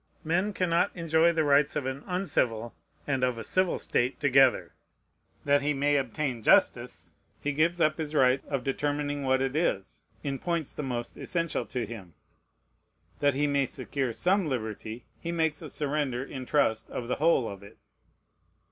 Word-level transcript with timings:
Men 0.23 0.51
cannot 0.51 0.89
enjoy 0.95 1.31
the 1.31 1.43
rights 1.43 1.75
of 1.75 1.85
an 1.85 2.03
uncivil 2.07 2.73
and 3.05 3.23
of 3.23 3.37
a 3.37 3.43
civil 3.43 3.77
state 3.77 4.19
together. 4.19 4.73
That 5.45 5.61
he 5.61 5.75
may 5.75 5.95
obtain 5.95 6.41
justice, 6.41 7.11
he 7.39 7.51
gives 7.51 7.79
up 7.79 7.99
his 7.99 8.15
right 8.15 8.43
of 8.45 8.63
determining 8.63 9.21
what 9.21 9.43
it 9.43 9.55
is 9.55 10.01
in 10.23 10.39
points 10.39 10.73
the 10.73 10.81
most 10.81 11.19
essential 11.19 11.67
to 11.67 11.85
him. 11.85 12.15
That 13.19 13.35
he 13.35 13.45
may 13.45 13.67
secure 13.67 14.11
some 14.11 14.47
liberty, 14.49 15.05
he 15.19 15.31
makes 15.31 15.61
a 15.61 15.69
surrender 15.69 16.23
in 16.23 16.47
trust 16.47 16.89
of 16.89 17.07
the 17.07 17.17
whole 17.17 17.47
of 17.47 17.61
it. 17.61 17.77